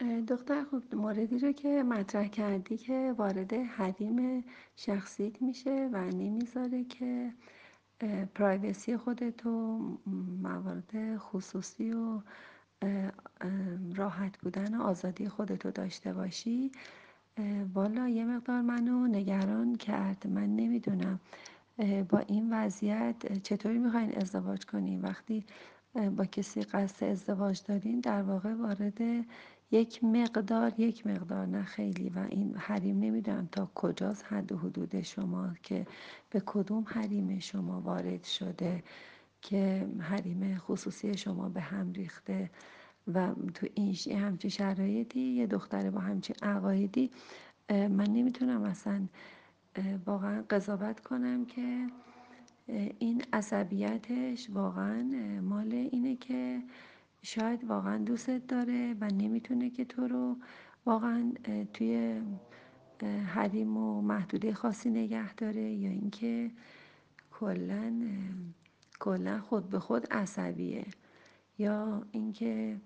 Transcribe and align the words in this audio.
دختر 0.00 0.64
خوب 0.64 0.94
موردی 0.94 1.38
رو 1.38 1.52
که 1.52 1.82
مطرح 1.82 2.28
کردی 2.28 2.76
که 2.76 3.14
وارد 3.18 3.52
حریم 3.52 4.44
شخصیت 4.76 5.42
میشه 5.42 5.90
و 5.92 6.04
نمی‌ذاره 6.04 6.84
که 6.84 7.32
پرایوسی 8.34 8.96
خودتو 8.96 9.78
موارد 10.42 11.16
خصوصی 11.16 11.92
و 11.92 12.20
راحت 13.94 14.38
بودن 14.38 14.74
و 14.74 14.82
آزادی 14.82 15.28
خودتو 15.28 15.70
داشته 15.70 16.12
باشی. 16.12 16.72
والا 17.74 18.08
یه 18.08 18.24
مقدار 18.24 18.60
منو 18.60 19.06
نگران 19.06 19.76
کرد. 19.76 20.26
من 20.26 20.56
نمی‌دونم. 20.56 21.20
با 22.08 22.18
این 22.18 22.52
وضعیت 22.52 23.42
چطوری 23.42 23.78
می‌خواین 23.78 24.16
ازدواج 24.16 24.66
کنیم 24.66 25.02
وقتی 25.02 25.44
با 25.96 26.24
کسی 26.24 26.62
قصد 26.62 27.04
ازدواج 27.04 27.62
دارین 27.68 28.00
در 28.00 28.22
واقع 28.22 28.54
وارد 28.54 29.24
یک 29.70 30.04
مقدار 30.04 30.72
یک 30.78 31.06
مقدار 31.06 31.46
نه 31.46 31.64
خیلی 31.64 32.08
و 32.08 32.18
این 32.18 32.56
حریم 32.56 32.98
نمی‌دونم 32.98 33.48
تا 33.52 33.70
کجاست 33.74 34.24
حد 34.24 34.52
و 34.52 34.58
حدود 34.58 35.02
شما 35.02 35.54
که 35.62 35.86
به 36.30 36.42
کدوم 36.46 36.84
حریم 36.88 37.38
شما 37.38 37.80
وارد 37.80 38.24
شده 38.24 38.82
که 39.42 39.88
حریم 39.98 40.58
خصوصی 40.58 41.16
شما 41.16 41.48
به 41.48 41.60
هم 41.60 41.92
ریخته 41.92 42.50
و 43.14 43.34
تو 43.54 43.66
این 43.74 43.96
همچین 44.18 44.50
شرایطی 44.50 45.20
یه 45.20 45.46
دختر 45.46 45.90
با 45.90 46.00
همچین 46.00 46.36
عقایدی 46.42 47.10
من 47.70 48.06
نمی‌تونم 48.06 48.62
اصلا 48.62 49.08
واقعا 50.06 50.44
قضاوت 50.50 51.00
کنم 51.00 51.46
که 51.46 51.86
این 52.98 53.22
عصبیتش 53.32 54.50
واقعا 54.50 55.02
مال 55.42 55.72
اینه 55.72 56.16
که 56.16 56.62
شاید 57.22 57.64
واقعا 57.64 57.98
دوستت 57.98 58.46
داره 58.46 58.96
و 59.00 59.04
نمی‌تونه 59.04 59.70
که 59.70 59.84
تو 59.84 60.08
رو 60.08 60.36
واقعا 60.86 61.32
توی 61.72 62.20
حریم 63.26 63.76
و 63.76 64.00
محدوده 64.02 64.54
خاصی 64.54 64.90
نگه 64.90 65.34
داره 65.34 65.72
یا 65.72 65.90
اینکه 65.90 66.50
کلا 67.30 67.92
کلا 69.00 69.40
خود 69.40 69.68
به 69.68 69.78
خود 69.78 70.12
عصبیه 70.12 70.86
یا 71.58 72.06
اینکه 72.12 72.80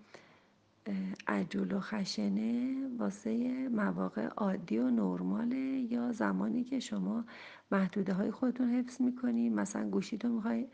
عجول 1.29 1.73
و 1.73 1.81
خشنه 1.81 2.77
واسه 2.99 3.69
مواقع 3.69 4.27
عادی 4.27 4.79
و 4.79 4.91
نرماله 4.91 5.80
زمانی 6.21 6.65
که 6.65 6.81
شما 6.81 7.25
محدوده 7.71 8.13
های 8.13 8.31
خودتون 8.31 8.71
حفظ 8.71 9.01
می‌کنی 9.01 9.49
مثلا 9.51 9.91
گوشی 9.91 10.19
تو 10.19 10.29
می‌خوای 10.29 10.67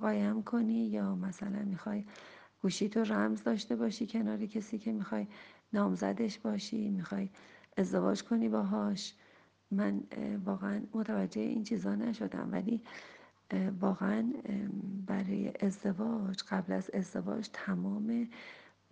قایم 0.00 0.42
کنی 0.42 0.86
یا 0.86 1.14
مثلا 1.16 1.62
می‌خوای 1.64 2.04
گوشی 2.62 2.88
تو 2.88 3.00
رمز 3.00 3.42
داشته 3.42 3.76
باشی 3.76 4.06
کنار 4.06 4.46
کسی 4.46 4.78
که 4.78 4.92
می‌خوای 4.92 5.26
نامزدش 5.72 6.38
باشی 6.38 6.90
می‌خوای 6.90 7.28
ازدواج 7.76 8.22
کنی 8.22 8.48
باهاش. 8.48 9.14
من 9.70 10.02
واقعا 10.44 10.82
متوجه 10.94 11.40
این 11.40 11.62
چیزا 11.64 11.94
نشدم 11.94 12.48
ولی 12.52 12.82
واقعا 13.80 14.32
برای 15.06 15.52
ازدواج 15.60 16.42
قبل 16.50 16.72
از 16.72 16.90
ازدواج 16.94 17.48
تمام 17.52 18.28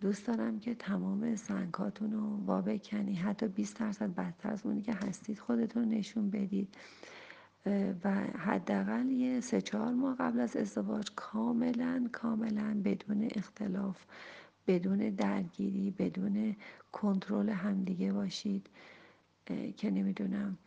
دوست 0.01 0.27
دارم 0.27 0.59
که 0.59 0.75
تمام 0.75 1.35
سنگاتون 1.35 2.11
رو 2.11 2.21
وا 2.21 2.61
بکنی. 2.61 3.15
حتی 3.15 3.47
20 3.47 3.79
درصد 3.79 4.15
بدتر 4.15 4.51
از 4.51 4.65
اونی 4.65 4.81
که 4.81 4.93
هستید 4.93 5.39
خودتون 5.39 5.89
نشون 5.89 6.29
بدید. 6.29 6.75
و 8.03 8.11
حداقل 8.37 9.09
یه 9.09 9.39
سه 9.41 9.61
چهار 9.61 9.93
ماه 9.93 10.15
قبل 10.15 10.39
از 10.39 10.55
ازدواج 10.57 11.11
کاملا 11.15 12.09
کاملا 12.11 12.81
بدون 12.85 13.29
اختلاف 13.35 14.05
بدون 14.67 14.97
درگیری 14.97 15.91
بدون 15.91 16.55
کنترل 16.91 17.49
همدیگه 17.49 18.13
باشید. 18.13 18.69
که 19.77 19.91
نمی‌دونم. 19.91 20.57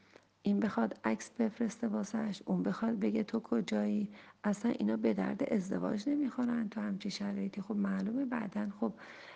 این 0.42 0.60
بخواد 0.60 1.00
عکس 1.04 1.30
بفرسته 1.30 1.88
واسهش 1.88 2.42
اون 2.46 2.62
بخواد 2.62 2.98
بگه 2.98 3.22
تو 3.22 3.40
کجایی؟ 3.40 4.08
اصلا 4.44 4.70
اینا 4.70 4.96
به 4.96 5.14
درد 5.14 5.52
ازدواج 5.52 6.08
نمی‌خورن 6.08 6.68
تو 6.68 6.80
همچی 6.80 7.10
شرایطی. 7.10 7.60
خب 7.60 7.76
معلومه 7.76 8.24
بعدا 8.24 8.68
خب 8.80 8.92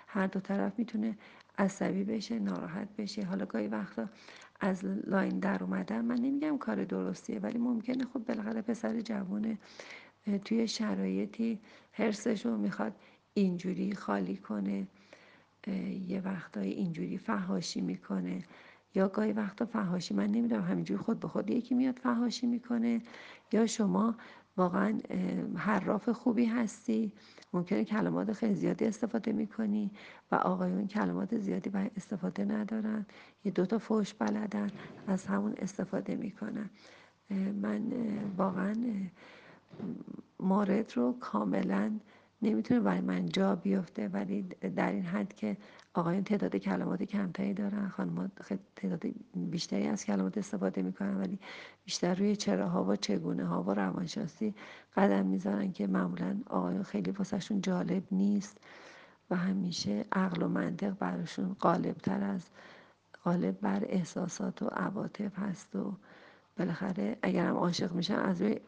هر 0.06 0.26
دو 0.26 0.40
طرف 0.40 0.78
می‌تونه 0.78 1.18
عصبی 1.58 2.04
بشه 2.04 2.38
ناراحت 2.38 2.88
بشه. 2.98 3.24
حالا 3.24 3.46
گاهی 3.46 3.68
وقتا 3.68 4.08
از 4.60 4.84
لاین 4.84 5.38
در 5.38 5.64
اومدن 5.64 6.04
من 6.04 6.18
نمیگم 6.18 6.58
کار 6.58 6.84
درستیه 6.84 7.38
ولی 7.38 7.58
ممکنه 7.58 8.04
خب 8.04 8.24
بالاخره 8.24 8.62
پسر 8.62 9.00
جوونه 9.00 9.58
توی 10.44 10.68
شرایطی 10.68 11.58
حرسش 11.92 12.46
رو 12.46 12.56
می‌خواد 12.56 12.92
اینجوری 13.34 13.94
خالی 13.94 14.36
کنه 14.36 14.86
یه 16.08 16.20
وقتایی 16.24 16.72
اینجوری 16.72 17.18
فهاشی 17.18 17.80
می‌کنه. 17.80 18.42
یا 18.94 19.08
گاهی 19.08 19.32
وقتا 19.32 19.64
فهاشی 19.64 20.14
من 20.14 20.26
نمی‌دونم 20.26 20.62
همینجوری 20.62 20.98
خود 20.98 21.20
به 21.20 21.28
خود 21.28 21.50
یکی 21.50 21.74
میاد 21.74 21.98
فهاشی 21.98 22.46
می‌کنه. 22.46 23.00
یا 23.52 23.66
شما 23.66 24.14
واقعا 24.56 24.98
حراف 25.56 26.08
خوبی 26.08 26.44
هستی 26.44 27.12
ممکنه 27.52 27.84
کلمات 27.84 28.32
خیلی 28.32 28.54
زیادی 28.54 28.84
استفاده 28.84 29.32
می‌کنی 29.32 29.90
و 30.32 30.34
آقایون 30.34 30.86
کلمات 30.86 31.38
زیادی 31.38 31.70
باید 31.70 31.92
استفاده 31.96 32.44
ندارن. 32.44 33.06
یه 33.44 33.52
دوتا 33.52 33.78
فوش 33.78 34.14
بلدن 34.14 34.70
از 35.06 35.26
همون 35.26 35.54
استفاده 35.58 36.16
می‌کنن. 36.16 36.70
من 37.62 37.82
واقعا 38.36 38.74
مورد 40.40 40.92
رو 40.96 41.16
کاملا 41.20 41.90
نمی‌تونه 42.42 42.80
برای 42.80 43.00
من 43.00 43.26
جا 43.26 43.56
بیفته 43.56 44.08
ولی 44.08 44.42
در 44.76 44.92
این 44.92 45.02
حد 45.02 45.34
که 45.34 45.56
آقایون 45.94 46.24
تعداد 46.24 46.56
کلمات 46.56 47.02
کمتری 47.02 47.54
دارن 47.54 47.88
خانمات 47.88 48.30
تعداد 48.76 49.02
بیشتری 49.34 49.86
از 49.86 50.04
کلمات 50.04 50.38
استفاده 50.38 50.82
می‌کنن 50.82 51.16
ولی 51.20 51.38
بیشتر 51.84 52.14
روی 52.14 52.36
چراها 52.36 52.84
و 52.84 52.96
چگونه 52.96 53.46
ها 53.46 53.62
و 53.62 53.70
روانشناسی 53.70 54.54
قدم 54.96 55.26
می‌ذارن 55.26 55.72
که 55.72 55.86
معمولا 55.86 56.40
آقایون 56.46 56.82
خیلی 56.82 57.10
واسهشون 57.10 57.60
جالب 57.60 58.02
نیست 58.10 58.58
و 59.30 59.36
همیشه 59.36 60.04
عقل 60.12 60.42
و 60.42 60.48
منطق 60.48 60.98
براشون 60.98 61.56
غالب 61.60 61.96
تر 61.96 62.24
از 62.24 62.46
غالب 63.24 63.60
بر 63.60 63.84
احساسات 63.84 64.62
و 64.62 64.66
عواطف 64.66 65.38
هست 65.38 65.76
و 65.76 65.96
بالاخره 66.58 67.16
اگرم 67.22 67.56
عاشق 67.56 67.92
میشن 67.92 68.18
از 68.18 68.42
روی 68.42 68.60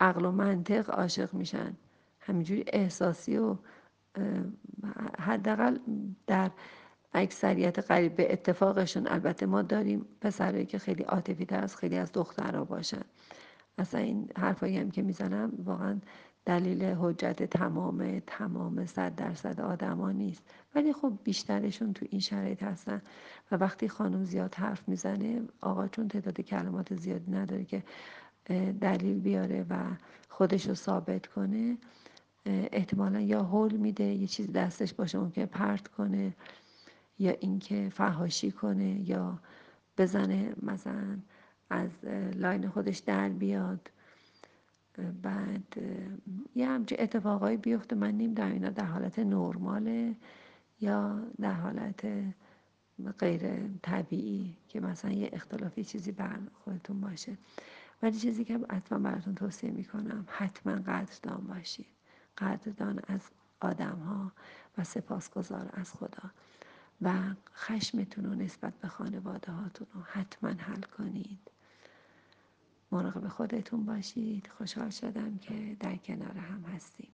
عقل 0.00 0.24
و 0.24 0.30
منطق 0.32 0.90
عاشق 0.90 1.34
میشن. 1.34 1.76
همینجوری 2.28 2.64
احساسی 2.66 3.38
و 3.38 3.56
حداقل 5.18 5.78
در 6.26 6.50
اکثریت 7.14 7.78
قریب 7.78 8.16
به 8.16 8.32
اتفاقشون 8.32 9.06
البته 9.08 9.46
ما 9.46 9.62
داریم 9.62 10.06
پسرایی 10.20 10.66
که 10.66 10.78
خیلی 10.78 11.02
عاطفی 11.02 11.44
تر 11.44 11.62
از 11.62 11.76
خیلی 11.76 11.96
از 11.96 12.12
دخترها 12.12 12.64
باشن. 12.64 13.02
اصلا 13.78 14.00
این 14.00 14.28
حرفایی 14.36 14.78
هم 14.78 14.90
که 14.90 15.02
می‌زنم 15.02 15.52
واقعا 15.64 16.00
دلیل 16.44 16.84
حجت 16.84 17.42
تمام 17.42 18.22
تمام 18.26 18.86
صد 18.86 19.14
درصد 19.14 19.60
آدما 19.60 20.12
نیست. 20.12 20.42
ولی 20.74 20.92
خب 20.92 21.12
بیشترشون 21.24 21.92
تو 21.92 22.06
این 22.10 22.20
شرایط 22.20 22.62
هستن. 22.62 23.02
و 23.50 23.56
وقتی 23.56 23.88
خانم 23.88 24.24
زیاد 24.24 24.54
حرف 24.54 24.88
می‌زنه 24.88 25.42
آقا 25.60 25.88
چون 25.88 26.08
تعداد 26.08 26.40
کلمات 26.40 26.94
زیادی 26.94 27.30
نداره 27.30 27.64
که 27.64 27.82
دلیل 28.80 29.20
بیاره 29.20 29.66
و 29.70 29.76
خودش 30.28 30.68
رو 30.68 30.74
ثابت 30.74 31.26
کنه 31.26 31.78
احتمالا 32.48 33.20
یا 33.20 33.42
هول 33.42 33.76
میده 33.76 34.04
یه 34.04 34.26
چیز 34.26 34.52
دستش 34.52 34.94
باشه 34.94 35.18
ممکنه 35.18 35.46
پرت 35.46 35.88
کنه 35.88 36.34
یا 37.18 37.30
اینکه 37.40 37.88
فهاشی 37.94 38.50
کنه 38.50 39.10
یا 39.10 39.38
بزنه 39.98 40.54
مثلا 40.62 41.18
از 41.70 41.90
لاین 42.34 42.68
خودش 42.68 42.98
در 42.98 43.28
بیاد. 43.28 43.90
بعد 45.22 45.76
یه 46.54 46.68
همچه 46.68 46.96
اتفاقایی 46.98 47.56
بیفته. 47.56 47.96
من 47.96 48.10
نمی‌دونم 48.10 48.52
اینا 48.52 48.70
در 48.70 48.84
حالت 48.84 49.18
نرماله 49.18 50.16
یا 50.80 51.20
در 51.40 51.52
حالت 51.52 52.06
غیر 53.18 53.42
طبیعی 53.82 54.56
که 54.68 54.80
مثلا 54.80 55.10
یه 55.10 55.30
اختلافی 55.32 55.84
چیزی 55.84 56.12
بر 56.12 56.38
خودتون 56.64 57.00
باشه. 57.00 57.38
ولی 58.02 58.18
چیزی 58.18 58.44
که 58.44 58.60
حتما 58.70 58.98
براتون 58.98 59.34
توصیه 59.34 59.70
می‌کنم 59.70 60.24
حتما 60.28 60.72
قدردان 60.72 61.46
باشید. 61.46 61.97
قدردان 62.38 63.00
از 63.08 63.20
آدم 63.60 63.98
ها 63.98 64.32
و 64.78 64.84
سپاسگزار 64.84 65.70
از 65.72 65.92
خدا. 65.92 66.30
و 67.02 67.12
خشمتون 67.54 68.24
رو 68.24 68.34
نسبت 68.34 68.74
به 68.74 68.88
خانواده 68.88 69.52
هاتون 69.52 69.86
رو 69.94 70.00
حتما 70.02 70.50
حل 70.50 70.80
کنید. 70.80 71.50
مراقب 72.92 73.28
خودتون 73.28 73.84
باشید. 73.84 74.50
خوشحال 74.58 74.90
شدم 74.90 75.38
که 75.38 75.76
در 75.80 75.96
کنار 75.96 76.38
هم 76.38 76.62
هستیم. 76.74 77.06